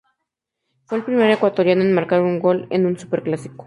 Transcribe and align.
Fue 0.87 0.97
el 0.97 1.03
primer 1.03 1.29
ecuatoriano 1.29 1.83
en 1.83 1.93
marcar 1.93 2.21
un 2.23 2.39
gol 2.39 2.65
en 2.71 2.87
un 2.87 2.97
superclásico. 2.97 3.57